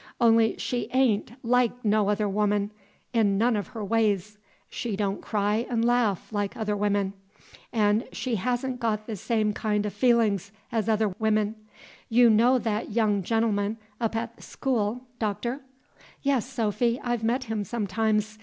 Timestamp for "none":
3.37-3.55